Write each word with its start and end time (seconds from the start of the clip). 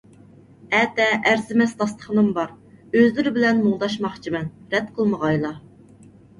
ئەتە 0.77 1.05
ئەرزىمەس 1.31 1.75
داستىخىنىم 1.81 2.33
بار، 2.39 2.55
ئۆزلىرى 3.01 3.35
بىلەن 3.39 3.63
مۇڭداشماقچىمەن، 3.69 4.51
رەت 4.75 4.93
قىلمىغايلا. 4.99 5.57